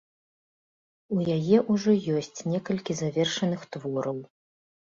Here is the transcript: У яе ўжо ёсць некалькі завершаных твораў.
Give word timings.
У 1.15 1.19
яе 1.35 1.57
ўжо 1.71 1.91
ёсць 2.17 2.39
некалькі 2.55 2.97
завершаных 3.03 3.61
твораў. 3.77 4.17